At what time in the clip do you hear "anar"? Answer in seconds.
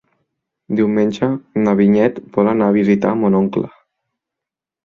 2.55-2.71